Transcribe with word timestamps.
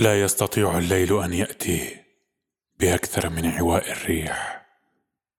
لا 0.00 0.20
يستطيع 0.20 0.78
الليل 0.78 1.22
أن 1.22 1.32
يأتي 1.32 1.96
بأكثر 2.78 3.28
من 3.28 3.46
عواء 3.46 3.92
الريح 3.92 4.66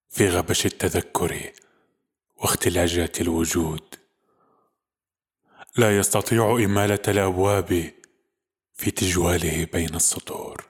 في 0.09 0.29
غبش 0.29 0.65
التذكر 0.65 1.51
واختلاجات 2.37 3.21
الوجود. 3.21 3.95
لا 5.77 5.97
يستطيع 5.97 6.51
إمالة 6.65 6.99
الأبواب 7.07 7.91
في 8.73 8.91
تجواله 8.91 9.65
بين 9.73 9.95
السطور 9.95 10.65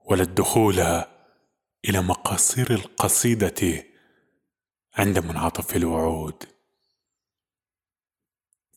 ولا 0.00 0.22
الدخول 0.22 0.80
إلى 1.88 2.02
مقاصير 2.02 2.70
القصيدة 2.70 3.84
عند 4.94 5.18
منعطف 5.18 5.76
الوعود. 5.76 6.44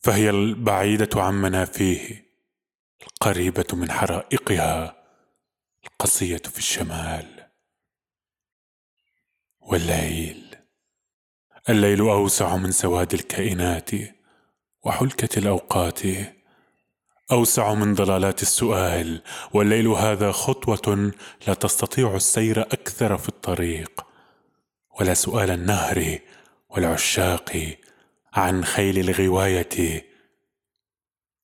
فهي 0.02 0.30
البعيدة 0.30 1.22
عن 1.22 1.34
منافيه. 1.34 2.23
القريبه 3.24 3.66
من 3.72 3.90
حرائقها 3.90 4.96
القصية 5.84 6.36
في 6.36 6.58
الشمال. 6.58 7.46
والليل 9.60 10.56
الليل 11.68 12.00
أوسع 12.00 12.56
من 12.56 12.72
سواد 12.72 13.14
الكائنات 13.14 13.90
وحلكة 14.82 15.38
الأوقات 15.38 16.00
أوسع 17.32 17.74
من 17.74 17.94
ضلالات 17.94 18.42
السؤال. 18.42 19.22
والليل 19.52 19.88
هذا 19.88 20.32
خطوة 20.32 21.12
لا 21.46 21.54
تستطيع 21.54 22.16
السير 22.16 22.60
أكثر 22.60 23.18
في 23.18 23.28
الطريق 23.28 24.06
ولا 25.00 25.14
سؤال 25.14 25.50
النهر 25.50 26.18
والعشاق 26.68 27.76
عن 28.32 28.64
خيل 28.64 28.98
الغواية 28.98 30.04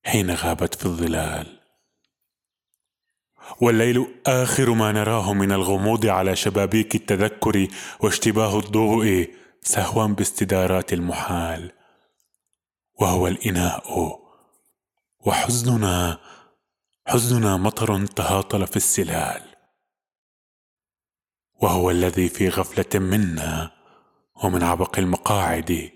حين 0.04 0.30
غابت 0.30 0.74
في 0.74 0.86
الظلال. 0.86 1.59
والليل 3.60 4.06
آخر 4.26 4.70
ما 4.70 4.92
نراه 4.92 5.32
من 5.32 5.52
الغموض 5.52 6.06
على 6.06 6.36
شبابيك 6.36 6.94
التذكر 6.94 7.68
واشتباه 8.00 8.58
الضوء 8.58 9.30
سهوا 9.62 10.06
باستدارات 10.06 10.92
المحال. 10.92 11.72
وهو 13.00 13.26
الإناء. 13.28 14.20
وحزننا 15.26 16.18
حزننا 17.06 17.56
مطر 17.56 18.06
تهاطل 18.06 18.66
في 18.66 18.76
السلال. 18.76 19.42
وهو 21.62 21.90
الذي 21.90 22.28
في 22.28 22.48
غفلة 22.48 23.00
منا 23.00 23.70
ومن 24.44 24.62
عبق 24.62 24.98
المقاعد 24.98 25.90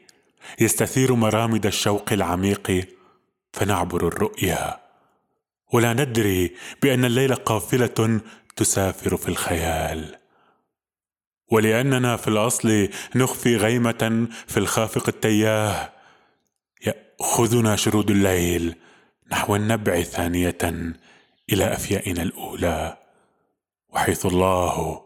يستثير 0.61 1.15
مرامد 1.15 1.67
الشوق 1.67 2.12
العميق 2.12 2.89
فنعبر 3.53 4.09
الرؤيا. 4.09 4.84
ولا 5.75 5.92
ندري 5.92 6.55
بأن 6.83 7.05
الليل 7.05 7.34
قافلة 7.34 8.20
تسافر 8.56 9.17
في 9.17 9.28
الخيال. 9.28 10.16
ولأننا 11.50 12.16
في 12.16 12.28
الأصل 12.28 12.89
نخفي 13.14 13.56
غيمة 13.56 14.28
في 14.47 14.56
الخافق 14.56 15.08
التياه. 15.08 15.92
يأخذنا 16.86 17.77
شرود 17.77 18.11
الليل 18.11 18.75
نحو 19.33 19.56
النبع 19.56 20.03
ثانية 20.03 20.58
إلى 21.53 21.64
أفيائنا 21.72 22.22
الأولى. 22.22 22.97
وحيث 23.88 24.27
الله 24.27 25.03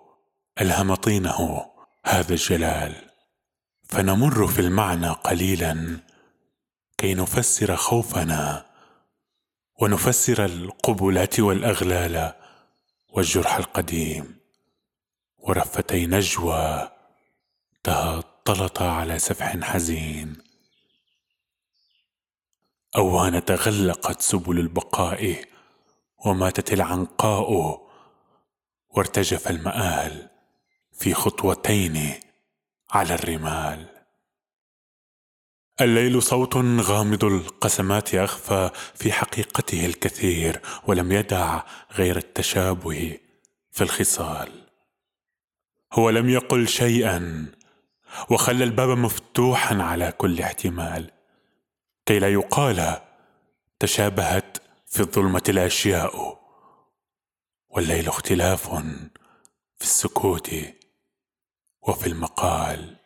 ألهم 0.60 0.94
طينه 0.94 1.66
هذا 2.06 2.32
الجلال. 2.32 2.94
فنمر 3.84 4.46
في 4.46 4.58
المعنى 4.58 5.08
قليلا 5.08 6.00
كي 6.98 7.14
نفسر 7.14 7.76
خوفنا 7.76 8.67
ونفسر 9.80 10.44
القبلات 10.44 11.40
والأغلال 11.40 12.32
والجرح 13.08 13.56
القديم. 13.56 14.38
ورفتي 15.38 16.06
نجوى 16.06 16.90
تهطلتا 17.84 18.82
على 18.82 19.18
سفح 19.18 19.56
حزين. 19.56 20.36
أوان 22.96 23.44
تغلقت 23.44 24.20
سبل 24.20 24.58
البقاء 24.58 25.44
وماتت 26.26 26.72
العنقاء 26.72 27.80
وارتجف 28.90 29.48
المآل 29.48 30.30
في 30.92 31.14
خطوتين 31.14 32.20
على 32.90 33.14
الرمال. 33.14 33.97
الليل 35.80 36.22
صوت 36.22 36.56
غامض 36.80 37.24
القسمات 37.24 38.14
أخفى 38.14 38.70
في 38.94 39.12
حقيقته 39.12 39.86
الكثير 39.86 40.60
ولم 40.86 41.12
يدع 41.12 41.62
غير 41.92 42.16
التشابه 42.16 43.18
في 43.72 43.84
الخصال. 43.84 44.66
هو 45.92 46.10
لم 46.10 46.28
يقل 46.30 46.68
شيئا 46.68 47.46
وخلى 48.30 48.64
الباب 48.64 48.88
مفتوحا 48.88 49.82
على 49.82 50.12
كل 50.12 50.40
احتمال. 50.40 51.10
كي 52.06 52.18
لا 52.18 52.32
يقال 52.32 53.00
تشابهت 53.78 54.58
في 54.86 55.00
الظلمة 55.00 55.42
الأشياء 55.48 56.40
والليل 57.68 58.08
اختلاف 58.08 58.68
في 59.76 59.84
السكوت 59.84 60.50
وفي 61.82 62.06
المقال. 62.06 62.96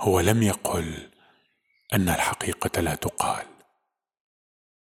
هو 0.00 0.20
لم 0.20 0.42
يقل 0.42 1.13
أن 1.94 2.08
الحقيقة 2.08 2.80
لا 2.80 2.94
تقال. 2.94 3.53